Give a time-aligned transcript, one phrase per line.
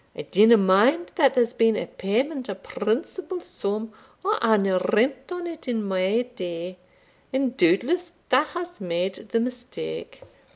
[0.15, 3.93] I dinna mind that there's been a payment of principal sum
[4.25, 6.79] or annual rent on it in my day,
[7.31, 10.23] and doubtless that has made the mistake."